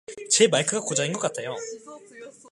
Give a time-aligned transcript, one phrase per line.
[0.31, 1.53] 제 마이크가 고장인 것 같아요.